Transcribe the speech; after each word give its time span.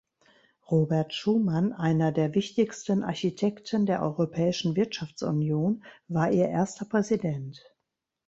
Robert 0.71 1.13
Schuman, 1.13 1.73
einer 1.73 2.11
der 2.11 2.33
wichtigsten 2.33 3.03
Architekten 3.03 3.85
der 3.85 4.01
Europäischen 4.01 4.75
Wirtschaftsunion, 4.75 5.83
war 6.07 6.31
ihr 6.31 6.49
erster 6.49 6.85
Präsident. 6.85 7.61